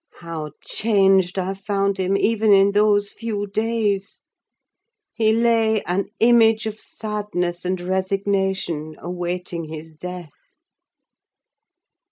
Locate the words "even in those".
2.17-3.11